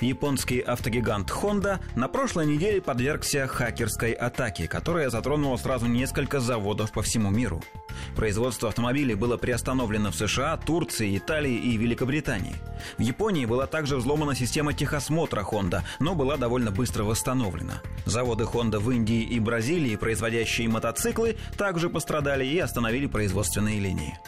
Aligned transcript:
Японский 0.00 0.60
автогигант 0.60 1.30
Honda 1.30 1.80
на 1.94 2.08
прошлой 2.08 2.46
неделе 2.46 2.80
подвергся 2.80 3.46
хакерской 3.46 4.12
атаке, 4.12 4.68
которая 4.68 5.10
затронула 5.10 5.56
сразу 5.56 5.86
несколько 5.86 6.40
заводов 6.40 6.92
по 6.92 7.02
всему 7.02 7.30
миру. 7.30 7.62
Производство 8.14 8.68
автомобилей 8.68 9.14
было 9.14 9.36
приостановлено 9.36 10.10
в 10.10 10.16
США, 10.16 10.56
Турции, 10.56 11.16
Италии 11.16 11.54
и 11.54 11.76
Великобритании. 11.76 12.56
В 12.98 13.00
Японии 13.02 13.46
была 13.46 13.66
также 13.66 13.96
взломана 13.96 14.34
система 14.34 14.72
техосмотра 14.72 15.42
Honda, 15.42 15.82
но 15.98 16.14
была 16.14 16.36
довольно 16.36 16.70
быстро 16.70 17.04
восстановлена. 17.04 17.82
Заводы 18.04 18.44
Honda 18.44 18.78
в 18.78 18.90
Индии 18.90 19.22
и 19.22 19.40
Бразилии, 19.40 19.96
производящие 19.96 20.68
мотоциклы, 20.68 21.36
также 21.56 21.90
пострадали 21.90 22.44
и 22.44 22.58
остановили 22.58 23.06
производственные 23.06 23.80
линии. 23.80 24.18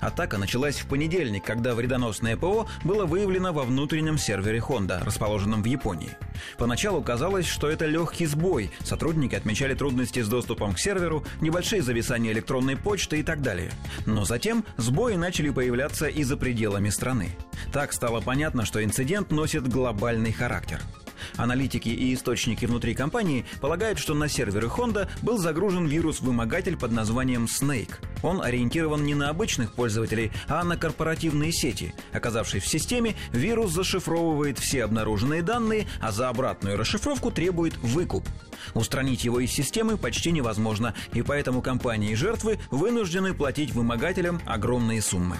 Атака 0.00 0.38
началась 0.38 0.76
в 0.76 0.86
понедельник, 0.86 1.44
когда 1.44 1.74
вредоносное 1.74 2.36
ПО 2.36 2.66
было 2.84 3.06
выявлено 3.06 3.52
во 3.52 3.64
внутреннем 3.64 4.18
сервере 4.18 4.58
Honda, 4.58 5.04
расположенном 5.04 5.62
в 5.62 5.66
Японии. 5.66 6.16
Поначалу 6.58 7.02
казалось, 7.02 7.46
что 7.46 7.68
это 7.68 7.86
легкий 7.86 8.26
сбой. 8.26 8.70
Сотрудники 8.80 9.34
отмечали 9.34 9.74
трудности 9.74 10.20
с 10.22 10.28
доступом 10.28 10.74
к 10.74 10.78
серверу, 10.78 11.24
небольшие 11.40 11.82
зависания 11.82 12.32
электронной 12.32 12.76
почты 12.76 13.20
и 13.20 13.22
так 13.22 13.42
далее. 13.42 13.70
Но 14.06 14.24
затем 14.24 14.64
сбои 14.76 15.14
начали 15.14 15.50
появляться 15.50 16.06
и 16.06 16.22
за 16.22 16.36
пределами 16.36 16.90
страны. 16.90 17.30
Так 17.72 17.92
стало 17.92 18.20
понятно, 18.20 18.64
что 18.64 18.82
инцидент 18.82 19.30
носит 19.30 19.68
глобальный 19.68 20.32
характер– 20.32 20.80
Аналитики 21.36 21.88
и 21.88 22.14
источники 22.14 22.66
внутри 22.66 22.94
компании 22.94 23.44
полагают, 23.60 23.98
что 23.98 24.14
на 24.14 24.28
серверы 24.28 24.68
Honda 24.68 25.08
был 25.22 25.38
загружен 25.38 25.86
вирус-вымогатель 25.86 26.76
под 26.76 26.92
названием 26.92 27.44
Snake. 27.44 27.94
Он 28.24 28.40
ориентирован 28.40 29.04
не 29.04 29.14
на 29.14 29.28
обычных 29.28 29.74
пользователей, 29.74 30.32
а 30.48 30.64
на 30.64 30.78
корпоративные 30.78 31.52
сети. 31.52 31.94
Оказавшись 32.10 32.64
в 32.64 32.68
системе, 32.68 33.14
вирус 33.32 33.72
зашифровывает 33.72 34.58
все 34.58 34.84
обнаруженные 34.84 35.42
данные, 35.42 35.86
а 36.00 36.10
за 36.10 36.30
обратную 36.30 36.78
расшифровку 36.78 37.30
требует 37.30 37.76
выкуп. 37.82 38.26
Устранить 38.72 39.24
его 39.24 39.40
из 39.40 39.52
системы 39.52 39.98
почти 39.98 40.32
невозможно, 40.32 40.94
и 41.12 41.20
поэтому 41.20 41.60
компании 41.60 42.14
жертвы 42.14 42.58
вынуждены 42.70 43.34
платить 43.34 43.72
вымогателям 43.72 44.40
огромные 44.46 45.02
суммы. 45.02 45.38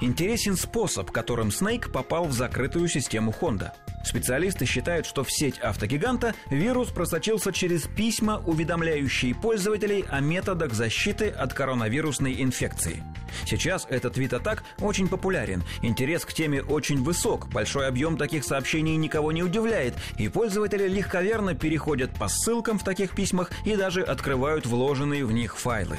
Интересен 0.00 0.56
способ, 0.56 1.12
которым 1.12 1.48
Snake 1.48 1.88
попал 1.92 2.24
в 2.24 2.32
закрытую 2.32 2.88
систему 2.88 3.32
Honda– 3.40 3.70
Специалисты 4.06 4.66
считают, 4.66 5.04
что 5.04 5.24
в 5.24 5.32
сеть 5.32 5.58
автогиганта 5.58 6.32
вирус 6.48 6.90
просочился 6.90 7.52
через 7.52 7.82
письма, 7.88 8.40
уведомляющие 8.46 9.34
пользователей 9.34 10.04
о 10.08 10.20
методах 10.20 10.74
защиты 10.74 11.28
от 11.28 11.52
коронавирусной 11.52 12.40
инфекции. 12.40 13.02
Сейчас 13.44 13.84
этот 13.90 14.16
вид 14.16 14.32
атак 14.32 14.62
очень 14.78 15.08
популярен, 15.08 15.64
интерес 15.82 16.24
к 16.24 16.32
теме 16.32 16.62
очень 16.62 17.02
высок, 17.02 17.48
большой 17.48 17.88
объем 17.88 18.16
таких 18.16 18.44
сообщений 18.44 18.94
никого 18.94 19.32
не 19.32 19.42
удивляет, 19.42 19.94
и 20.18 20.28
пользователи 20.28 20.86
легковерно 20.86 21.54
переходят 21.54 22.12
по 22.12 22.28
ссылкам 22.28 22.78
в 22.78 22.84
таких 22.84 23.12
письмах 23.12 23.50
и 23.64 23.74
даже 23.74 24.02
открывают 24.02 24.66
вложенные 24.66 25.26
в 25.26 25.32
них 25.32 25.58
файлы. 25.58 25.98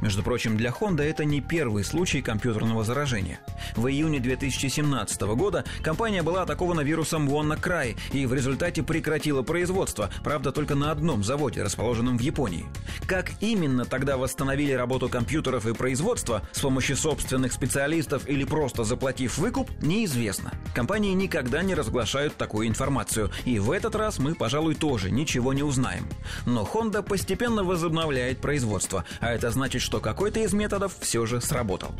Между 0.00 0.22
прочим, 0.22 0.56
для 0.56 0.70
Honda 0.70 1.02
это 1.02 1.24
не 1.24 1.40
первый 1.40 1.84
случай 1.84 2.22
компьютерного 2.22 2.84
заражения. 2.84 3.40
В 3.76 3.86
июне 3.86 4.20
2017 4.20 5.20
года 5.22 5.64
компания 5.82 6.22
была 6.22 6.42
атакована 6.42 6.80
вирусом 6.80 7.28
WannaCry 7.28 7.96
и 8.12 8.26
в 8.26 8.34
результате 8.34 8.82
прекратила 8.82 9.42
производство, 9.42 10.10
правда 10.22 10.52
только 10.52 10.74
на 10.74 10.90
одном 10.90 11.22
заводе, 11.24 11.62
расположенном 11.62 12.18
в 12.18 12.20
Японии. 12.20 12.66
Как 13.06 13.30
именно 13.40 13.84
тогда 13.84 14.16
восстановили 14.16 14.72
работу 14.72 15.08
компьютеров 15.08 15.66
и 15.66 15.74
производства 15.74 16.42
с 16.52 16.60
помощью 16.60 16.96
собственных 16.96 17.52
специалистов 17.52 18.28
или 18.28 18.44
просто 18.44 18.84
заплатив 18.84 19.38
выкуп, 19.38 19.70
неизвестно. 19.82 20.52
Компании 20.74 21.12
никогда 21.14 21.62
не 21.62 21.74
разглашают 21.74 22.36
такую 22.36 22.68
информацию, 22.68 23.30
и 23.44 23.58
в 23.58 23.70
этот 23.70 23.94
раз 23.94 24.18
мы, 24.18 24.34
пожалуй, 24.34 24.74
тоже 24.74 25.10
ничего 25.10 25.52
не 25.52 25.62
узнаем. 25.62 26.08
Но 26.46 26.68
Honda 26.70 27.02
постепенно 27.02 27.64
возобновляет 27.64 28.40
производство, 28.40 29.04
а 29.20 29.32
это 29.32 29.50
значит, 29.50 29.67
что 29.76 30.00
какой-то 30.00 30.40
из 30.40 30.54
методов 30.54 30.96
все 31.00 31.26
же 31.26 31.42
сработал. 31.42 31.90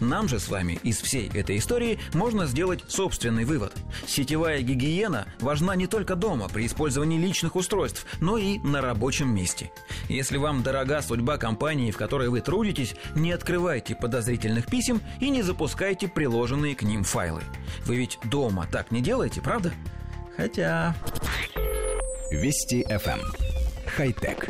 Нам 0.00 0.28
же 0.28 0.38
с 0.38 0.48
вами 0.48 0.78
из 0.82 1.00
всей 1.00 1.30
этой 1.30 1.56
истории 1.56 1.98
можно 2.12 2.44
сделать 2.44 2.84
собственный 2.88 3.46
вывод. 3.46 3.72
Сетевая 4.06 4.60
гигиена 4.60 5.26
важна 5.40 5.74
не 5.76 5.86
только 5.86 6.16
дома 6.16 6.48
при 6.48 6.66
использовании 6.66 7.18
личных 7.18 7.56
устройств, 7.56 8.04
но 8.20 8.36
и 8.36 8.58
на 8.58 8.82
рабочем 8.82 9.34
месте. 9.34 9.72
Если 10.08 10.36
вам 10.36 10.62
дорога 10.62 11.00
судьба 11.00 11.38
компании, 11.38 11.90
в 11.90 11.96
которой 11.96 12.28
вы 12.28 12.42
трудитесь, 12.42 12.94
не 13.14 13.32
открывайте 13.32 13.94
подозрительных 13.94 14.66
писем 14.66 15.00
и 15.20 15.30
не 15.30 15.42
запускайте 15.42 16.08
приложенные 16.08 16.74
к 16.74 16.82
ним 16.82 17.04
файлы. 17.04 17.42
Вы 17.86 17.96
ведь 17.96 18.18
дома 18.24 18.68
так 18.70 18.90
не 18.90 19.00
делаете, 19.00 19.40
правда? 19.40 19.72
Хотя... 20.36 20.94
Вести 22.30 22.84
FM. 22.90 23.20
Эм. 23.20 23.32
Хай-тек. 23.96 24.48